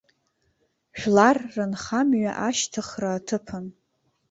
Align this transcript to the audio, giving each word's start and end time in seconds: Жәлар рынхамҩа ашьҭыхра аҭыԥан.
Жәлар 0.99 1.37
рынхамҩа 1.55 2.31
ашьҭыхра 2.47 3.09
аҭыԥан. 3.17 3.65